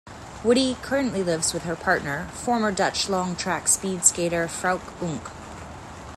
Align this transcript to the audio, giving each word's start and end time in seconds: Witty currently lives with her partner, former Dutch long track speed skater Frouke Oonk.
Witty 0.43 0.77
currently 0.81 1.21
lives 1.21 1.53
with 1.53 1.61
her 1.65 1.75
partner, 1.75 2.27
former 2.29 2.71
Dutch 2.71 3.07
long 3.07 3.35
track 3.35 3.67
speed 3.67 4.03
skater 4.03 4.47
Frouke 4.47 4.97
Oonk. 4.99 5.31